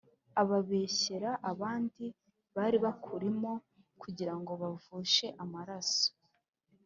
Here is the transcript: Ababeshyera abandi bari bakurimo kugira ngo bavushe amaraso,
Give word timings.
Ababeshyera 0.41 1.31
abandi 1.51 2.05
bari 2.55 2.77
bakurimo 2.85 3.51
kugira 4.01 4.33
ngo 4.39 4.51
bavushe 4.61 5.27
amaraso, 5.43 6.07